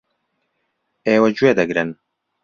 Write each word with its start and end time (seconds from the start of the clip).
ئێوە 1.07 1.29
گوێ 1.37 1.51
دەگرن. 1.59 1.89